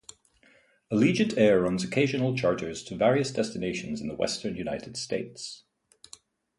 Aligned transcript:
Allegiant 0.91 1.37
Air 1.37 1.61
runs 1.61 1.83
occasional 1.83 2.35
charters 2.35 2.83
to 2.85 2.95
various 2.95 3.29
destinations 3.29 4.01
in 4.01 4.07
the 4.07 4.15
western 4.15 4.55
United 4.55 4.97
States. 4.97 5.63